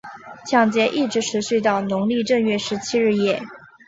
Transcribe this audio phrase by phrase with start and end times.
[0.47, 3.39] 抢劫一直持续到农历正月十七日夜。